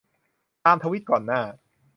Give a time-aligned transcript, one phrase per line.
[0.65, 1.41] ตามทวีตก่อนหน้า